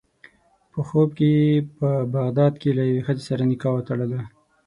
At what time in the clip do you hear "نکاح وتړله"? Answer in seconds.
3.51-4.19